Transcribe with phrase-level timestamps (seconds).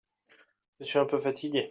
[0.79, 1.59] Je suis un peu fatigué.